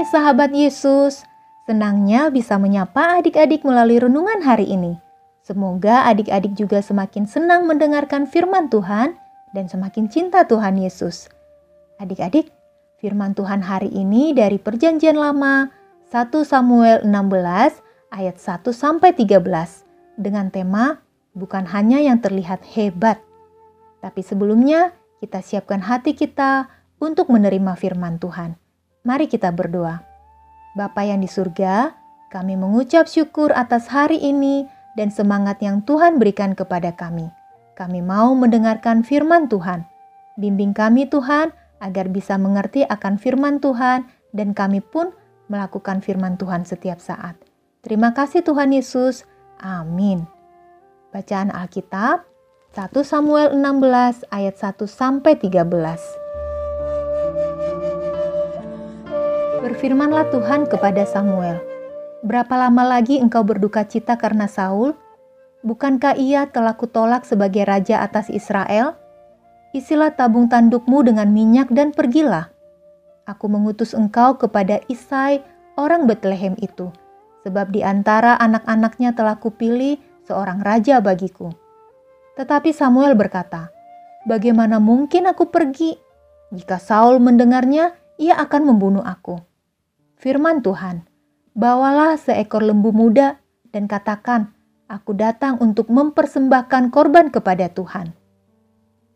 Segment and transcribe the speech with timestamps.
[0.00, 1.28] Hai sahabat Yesus,
[1.68, 4.96] senangnya bisa menyapa adik-adik melalui renungan hari ini.
[5.44, 9.12] Semoga adik-adik juga semakin senang mendengarkan firman Tuhan
[9.52, 11.28] dan semakin cinta Tuhan Yesus.
[12.00, 12.48] Adik-adik,
[12.96, 15.68] firman Tuhan hari ini dari Perjanjian Lama
[16.08, 17.12] 1 Samuel 16
[18.08, 19.36] ayat 1 sampai 13
[20.16, 21.04] dengan tema
[21.36, 23.20] bukan hanya yang terlihat hebat,
[24.00, 26.72] tapi sebelumnya kita siapkan hati kita
[27.04, 28.59] untuk menerima firman Tuhan.
[29.00, 30.04] Mari kita berdoa.
[30.76, 31.96] Bapa yang di surga,
[32.28, 37.32] kami mengucap syukur atas hari ini dan semangat yang Tuhan berikan kepada kami.
[37.80, 39.88] Kami mau mendengarkan firman Tuhan.
[40.36, 41.48] Bimbing kami Tuhan
[41.80, 44.04] agar bisa mengerti akan firman Tuhan
[44.36, 45.16] dan kami pun
[45.48, 47.40] melakukan firman Tuhan setiap saat.
[47.80, 49.24] Terima kasih Tuhan Yesus.
[49.56, 50.28] Amin.
[51.08, 52.28] Bacaan Alkitab
[52.76, 56.29] 1 Samuel 16 ayat 1 sampai 13.
[59.60, 61.60] Berfirmanlah Tuhan kepada Samuel,
[62.24, 64.96] Berapa lama lagi engkau berduka cita karena Saul?
[65.60, 68.96] Bukankah ia telah kutolak sebagai raja atas Israel?
[69.76, 72.48] Isilah tabung tandukmu dengan minyak dan pergilah.
[73.28, 75.44] Aku mengutus engkau kepada Isai,
[75.76, 76.88] orang Bethlehem itu,
[77.44, 81.52] sebab di antara anak-anaknya telah kupilih seorang raja bagiku.
[82.40, 83.68] Tetapi Samuel berkata,
[84.24, 86.00] Bagaimana mungkin aku pergi?
[86.48, 89.49] Jika Saul mendengarnya, ia akan membunuh aku
[90.20, 91.08] firman Tuhan,
[91.56, 93.42] Bawalah seekor lembu muda
[93.74, 94.54] dan katakan,
[94.86, 98.14] Aku datang untuk mempersembahkan korban kepada Tuhan.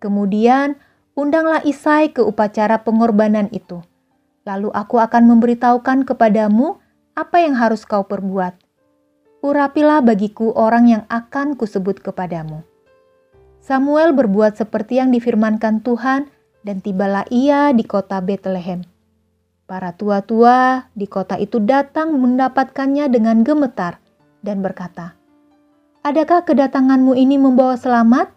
[0.00, 0.76] Kemudian,
[1.16, 3.80] undanglah Isai ke upacara pengorbanan itu.
[4.44, 6.76] Lalu aku akan memberitahukan kepadamu
[7.16, 8.56] apa yang harus kau perbuat.
[9.40, 12.64] Urapilah bagiku orang yang akan kusebut kepadamu.
[13.64, 16.28] Samuel berbuat seperti yang difirmankan Tuhan,
[16.62, 18.91] dan tibalah ia di kota Bethlehem.
[19.64, 24.02] Para tua-tua di kota itu datang mendapatkannya dengan gemetar
[24.42, 25.14] dan berkata,
[26.02, 28.34] "Adakah kedatanganmu ini membawa selamat?"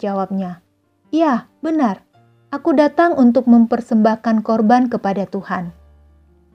[0.00, 0.64] Jawabnya,
[1.12, 2.02] "Ya, benar.
[2.48, 5.76] Aku datang untuk mempersembahkan korban kepada Tuhan.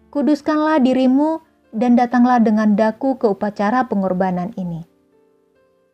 [0.10, 4.90] Kuduskanlah dirimu dan datanglah dengan daku ke upacara pengorbanan ini."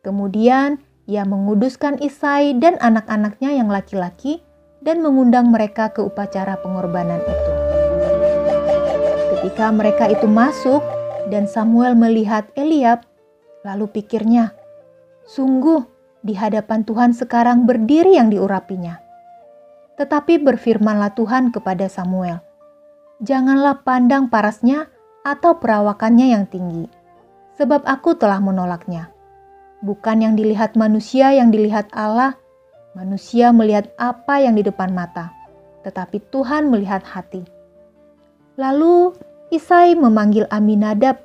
[0.00, 4.40] Kemudian ia menguduskan Isai dan anak-anaknya yang laki-laki
[4.80, 7.49] dan mengundang mereka ke upacara pengorbanan itu.
[9.40, 10.84] Ketika mereka itu masuk
[11.32, 13.08] dan Samuel melihat Eliab,
[13.64, 14.52] lalu pikirnya,
[15.24, 15.80] sungguh
[16.20, 19.00] di hadapan Tuhan sekarang berdiri yang diurapinya.
[19.96, 22.44] Tetapi berfirmanlah Tuhan kepada Samuel,
[23.24, 24.92] janganlah pandang parasnya
[25.24, 26.84] atau perawakannya yang tinggi,
[27.56, 29.08] sebab aku telah menolaknya.
[29.80, 32.36] Bukan yang dilihat manusia yang dilihat Allah,
[32.92, 35.32] manusia melihat apa yang di depan mata,
[35.80, 37.40] tetapi Tuhan melihat hati.
[38.60, 39.16] Lalu
[39.50, 41.18] Isai memanggil Aminadab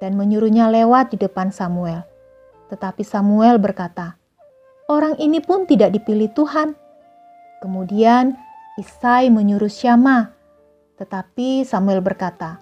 [0.00, 2.08] dan menyuruhnya lewat di depan Samuel.
[2.72, 4.16] Tetapi Samuel berkata,
[4.88, 6.72] "Orang ini pun tidak dipilih Tuhan."
[7.60, 8.32] Kemudian
[8.80, 10.32] Isai menyuruh Syama,
[10.96, 12.56] tetapi Samuel berkata,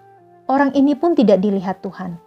[0.51, 2.19] "Orang ini pun tidak dilihat Tuhan."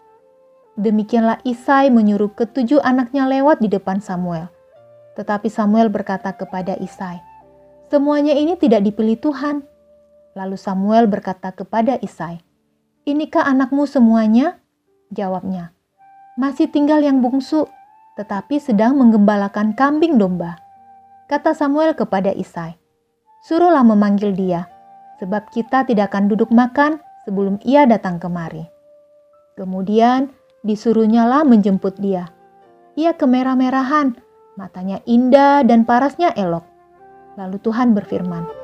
[0.80, 4.48] Demikianlah Isai menyuruh ketujuh anaknya lewat di depan Samuel.
[5.20, 7.20] Tetapi Samuel berkata kepada Isai,
[7.92, 9.68] "Semuanya ini tidak dipilih Tuhan."
[10.40, 12.40] Lalu Samuel berkata kepada Isai,
[13.02, 14.62] Inikah anakmu semuanya?
[15.10, 15.74] Jawabnya,
[16.38, 17.66] masih tinggal yang bungsu,
[18.14, 20.62] tetapi sedang menggembalakan kambing domba.
[21.26, 22.78] Kata Samuel kepada Isai,
[23.42, 24.70] suruhlah memanggil dia,
[25.18, 28.70] sebab kita tidak akan duduk makan sebelum ia datang kemari.
[29.58, 30.30] Kemudian
[30.62, 32.30] disuruhnyalah menjemput dia.
[32.94, 34.14] Ia kemerah-merahan,
[34.62, 36.70] matanya indah dan parasnya elok.
[37.34, 38.61] Lalu Tuhan berfirman,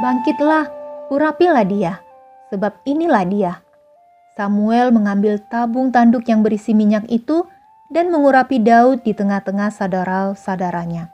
[0.00, 0.64] Bangkitlah,
[1.12, 2.00] urapilah dia,
[2.48, 3.52] sebab inilah dia.
[4.32, 7.44] Samuel mengambil tabung tanduk yang berisi minyak itu
[7.92, 11.12] dan mengurapi Daud di tengah-tengah saudara-saudaranya.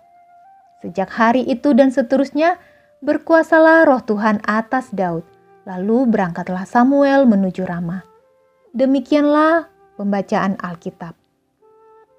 [0.86, 2.62] Sejak hari itu dan seterusnya,
[3.02, 5.26] berkuasalah roh Tuhan atas Daud.
[5.66, 8.06] Lalu berangkatlah Samuel menuju Rama.
[8.70, 9.66] Demikianlah
[9.98, 11.18] pembacaan Alkitab.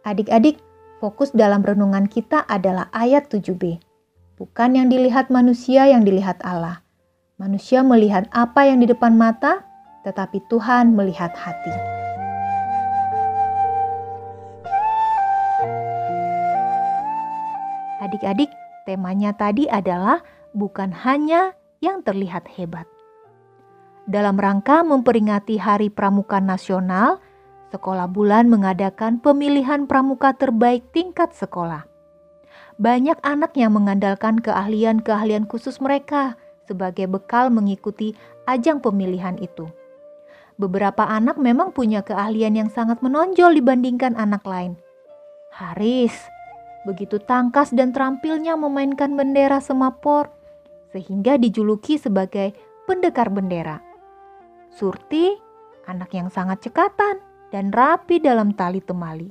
[0.03, 0.59] Adik-adik,
[0.99, 3.86] fokus dalam renungan kita adalah ayat 7b.
[4.37, 6.85] Bukan yang dilihat manusia yang dilihat Allah.
[7.41, 9.65] Manusia melihat apa yang di depan mata,
[10.05, 11.73] tetapi Tuhan melihat hati.
[17.97, 18.53] Adik-adik,
[18.85, 20.21] temanya tadi adalah
[20.53, 22.85] bukan hanya yang terlihat hebat.
[24.05, 27.17] Dalam rangka memperingati Hari Pramuka Nasional,
[27.73, 31.96] Sekolah Bulan mengadakan pemilihan pramuka terbaik tingkat sekolah
[32.77, 36.37] banyak anak yang mengandalkan keahlian-keahlian khusus mereka,
[36.69, 38.13] sebagai bekal mengikuti
[38.45, 39.65] ajang pemilihan itu.
[40.57, 44.73] Beberapa anak memang punya keahlian yang sangat menonjol dibandingkan anak lain.
[45.53, 46.13] Haris
[46.87, 50.31] begitu tangkas dan terampilnya memainkan bendera semapor
[50.95, 52.55] sehingga dijuluki sebagai
[52.87, 53.83] pendekar bendera.
[54.71, 55.35] Surti,
[55.83, 57.19] anak yang sangat cekatan
[57.51, 59.27] dan rapi dalam tali temali.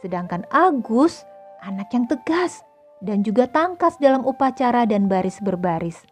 [0.00, 1.28] Sedangkan Agus,
[1.64, 2.60] anak yang tegas
[3.00, 6.04] dan juga tangkas dalam upacara dan baris berbaris.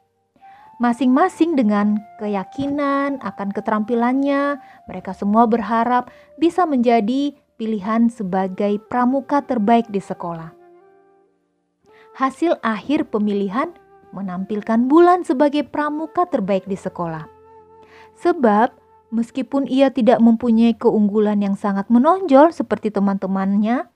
[0.80, 4.58] Masing-masing dengan keyakinan akan keterampilannya,
[4.90, 6.10] mereka semua berharap
[6.40, 10.50] bisa menjadi pilihan sebagai pramuka terbaik di sekolah.
[12.18, 13.70] Hasil akhir pemilihan
[14.10, 17.30] menampilkan Bulan sebagai pramuka terbaik di sekolah.
[18.20, 18.74] Sebab
[19.14, 23.91] meskipun ia tidak mempunyai keunggulan yang sangat menonjol seperti teman-temannya,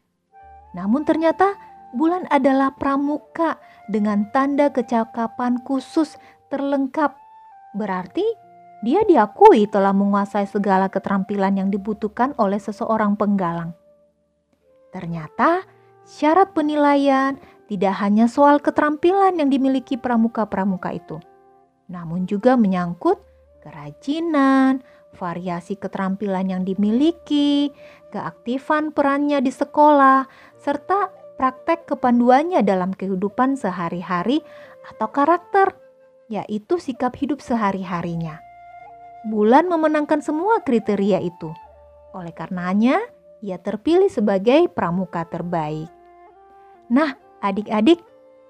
[0.76, 1.56] namun ternyata
[1.96, 3.56] Bulan adalah pramuka
[3.88, 6.20] dengan tanda kecakapan khusus
[6.52, 7.16] terlengkap.
[7.72, 8.26] Berarti
[8.84, 13.72] dia diakui telah menguasai segala keterampilan yang dibutuhkan oleh seseorang penggalang.
[14.92, 15.64] Ternyata
[16.04, 21.16] syarat penilaian tidak hanya soal keterampilan yang dimiliki pramuka-pramuka itu,
[21.88, 23.18] namun juga menyangkut
[23.64, 24.84] kerajinan,
[25.16, 27.72] variasi keterampilan yang dimiliki,
[28.12, 30.28] keaktifan perannya di sekolah,
[30.60, 31.10] serta
[31.40, 34.44] praktek kepanduannya dalam kehidupan sehari-hari
[34.92, 35.72] atau karakter,
[36.28, 38.40] yaitu sikap hidup sehari-harinya.
[39.26, 41.50] Bulan memenangkan semua kriteria itu.
[42.14, 43.00] Oleh karenanya,
[43.42, 45.90] ia terpilih sebagai pramuka terbaik.
[46.86, 47.98] Nah, adik-adik,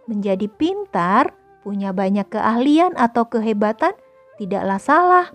[0.05, 1.33] menjadi pintar,
[1.65, 3.97] punya banyak keahlian atau kehebatan
[4.39, 5.27] tidaklah salah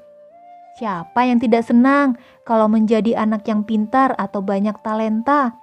[0.79, 2.15] Siapa yang tidak senang
[2.47, 5.55] kalau menjadi anak yang pintar atau banyak talenta?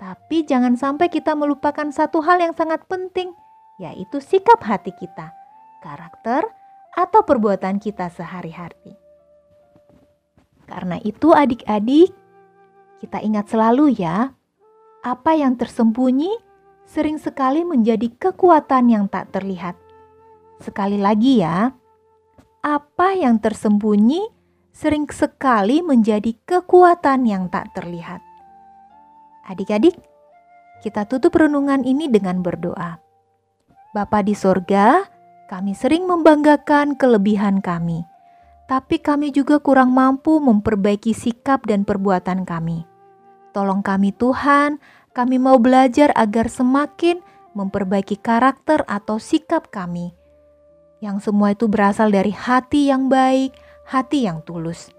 [0.00, 3.36] Tapi jangan sampai kita melupakan satu hal yang sangat penting,
[3.76, 5.34] yaitu sikap hati kita,
[5.84, 6.46] karakter,
[6.96, 8.96] atau perbuatan kita sehari-hari.
[10.64, 12.14] Karena itu, adik-adik,
[13.02, 14.32] kita ingat selalu ya,
[15.02, 16.30] apa yang tersembunyi
[16.86, 19.74] sering sekali menjadi kekuatan yang tak terlihat.
[20.62, 21.74] Sekali lagi, ya,
[22.60, 24.28] apa yang tersembunyi
[24.68, 28.20] sering sekali menjadi kekuatan yang tak terlihat.
[29.48, 29.96] Adik-adik,
[30.84, 33.00] kita tutup renungan ini dengan berdoa.
[33.96, 35.08] Bapa di sorga,
[35.48, 38.04] kami sering membanggakan kelebihan kami,
[38.68, 42.84] tapi kami juga kurang mampu memperbaiki sikap dan perbuatan kami.
[43.56, 44.78] Tolong kami Tuhan,
[45.16, 47.24] kami mau belajar agar semakin
[47.56, 50.19] memperbaiki karakter atau sikap kami
[51.00, 53.56] yang semua itu berasal dari hati yang baik,
[53.88, 54.92] hati yang tulus.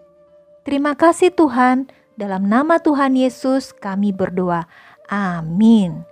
[0.66, 4.70] Terima kasih Tuhan, dalam nama Tuhan Yesus kami berdoa.
[5.10, 6.06] Amin.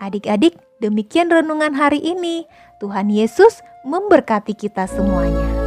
[0.00, 2.44] Adik-adik, demikian renungan hari ini.
[2.78, 5.57] Tuhan Yesus memberkati kita semuanya.